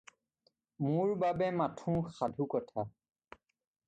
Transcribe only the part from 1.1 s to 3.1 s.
বাবে মাথোঁ সাধুকথা।